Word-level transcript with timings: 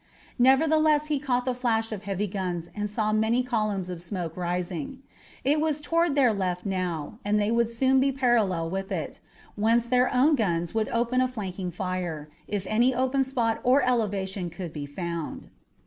Nevertheless 0.39 1.05
he 1.13 1.19
caught 1.19 1.45
the 1.45 1.53
flash 1.53 1.91
of 1.91 2.05
heavy 2.05 2.25
guns 2.25 2.71
and 2.75 2.89
saw 2.89 3.13
many 3.13 3.43
columns 3.43 3.87
of 3.87 4.01
smoke 4.01 4.35
rising. 4.35 5.03
It 5.43 5.61
was 5.61 5.79
toward 5.79 6.15
their 6.15 6.33
left 6.33 6.65
now, 6.65 7.19
and 7.23 7.39
they 7.39 7.51
would 7.51 7.69
soon 7.69 7.99
be 7.99 8.11
parallel 8.11 8.71
with 8.71 8.91
it, 8.91 9.19
whence 9.55 9.85
their 9.85 10.11
own 10.11 10.33
guns 10.35 10.73
would 10.73 10.89
open 10.89 11.21
a 11.21 11.27
flanking 11.27 11.69
fire, 11.69 12.29
if 12.47 12.65
any 12.67 12.95
open 12.95 13.23
spot 13.23 13.59
or 13.63 13.83
elevation 13.83 14.49
could 14.49 14.73
be 14.73 14.87
found. 14.87 15.51